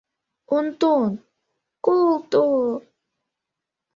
[0.55, 1.11] Онтон,
[1.85, 2.43] колто...